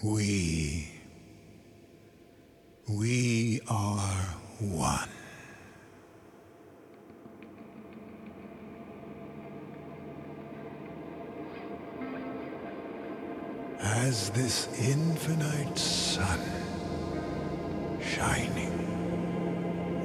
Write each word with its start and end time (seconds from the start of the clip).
We, 0.00 0.88
we 2.88 3.60
are 3.68 4.36
one. 4.60 5.08
As 13.80 14.30
this 14.30 14.68
infinite 14.78 15.76
sun 15.76 16.38
shining, 18.00 18.70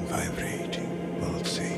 vibrating, 0.08 1.20
pulsing. 1.22 1.73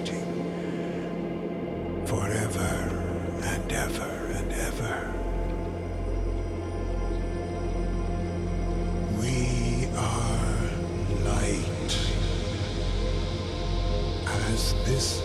this. 14.85 15.24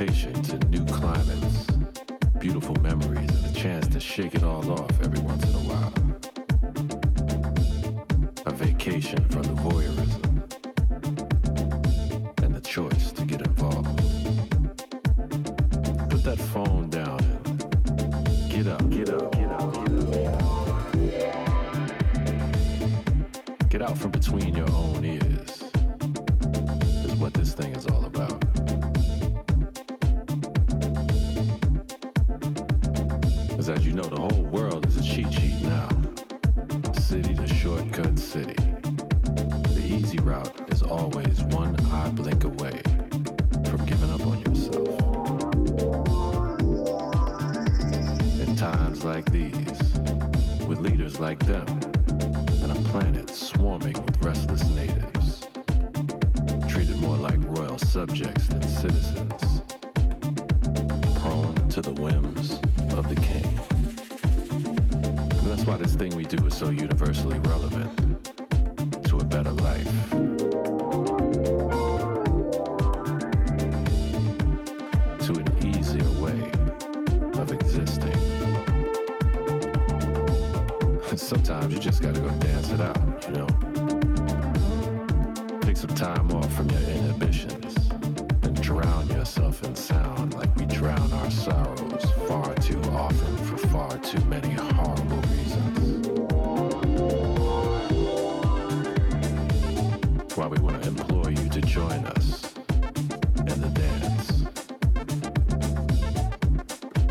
adaptation 0.00 0.32
to 0.42 0.58
new 0.68 0.84
climates, 0.86 1.66
beautiful 2.38 2.74
memories, 2.76 3.28
and 3.28 3.44
a 3.44 3.60
chance 3.60 3.86
to 3.88 4.00
shake 4.00 4.34
it 4.34 4.42
all 4.42 4.70
off. 4.72 4.99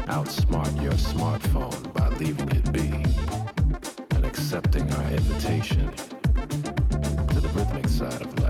outsmart 0.10 0.82
your 0.82 0.93
smartphone 0.93 1.93
by 1.93 2.07
leaving 2.18 2.49
it 2.49 2.72
be 2.74 2.89
and 4.16 4.26
accepting 4.26 4.91
our 4.91 5.12
invitation 5.12 5.91
to 7.28 7.39
the 7.39 7.49
rhythmic 7.53 7.88
side 7.88 8.22
of 8.22 8.39
life. 8.39 8.48